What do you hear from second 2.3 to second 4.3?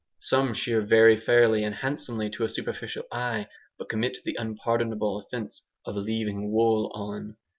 to a superficial eye, but commit